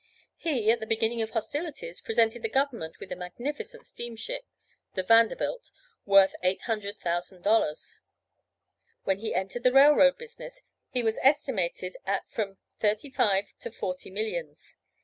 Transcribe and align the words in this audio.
He, 0.39 0.71
at 0.71 0.79
the 0.79 0.87
beginning 0.87 1.21
of 1.21 1.29
hostilities, 1.29 2.01
presented 2.01 2.41
the 2.41 2.49
government 2.49 2.99
with 2.99 3.11
a 3.11 3.15
magnificent 3.15 3.85
steamship, 3.85 4.47
the 4.95 5.03
"Vanderbilt," 5.03 5.69
worth 6.07 6.33
$800,000. 6.43 7.99
When 9.03 9.19
he 9.19 9.35
entered 9.35 9.61
the 9.61 9.71
railroad 9.71 10.17
business 10.17 10.61
he 10.89 11.03
was 11.03 11.19
estimated 11.21 11.97
at 12.07 12.27
from 12.31 12.57
thirty 12.79 13.11
five 13.11 13.53
to 13.59 13.69
forty 13.69 14.09
millions. 14.09 14.75